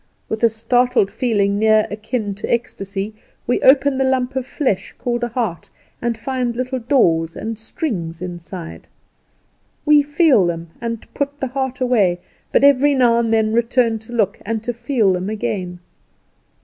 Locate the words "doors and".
6.79-7.55